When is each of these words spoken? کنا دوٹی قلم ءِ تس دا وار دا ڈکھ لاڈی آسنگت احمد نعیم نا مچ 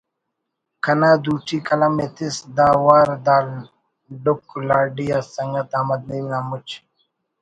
کنا 0.83 1.11
دوٹی 1.23 1.57
قلم 1.67 1.95
ءِ 2.05 2.07
تس 2.15 2.35
دا 2.57 2.67
وار 2.83 3.09
دا 3.25 3.37
ڈکھ 4.23 4.51
لاڈی 4.67 5.07
آسنگت 5.19 5.69
احمد 5.77 6.01
نعیم 6.07 6.25
نا 6.31 6.39
مچ 6.49 6.67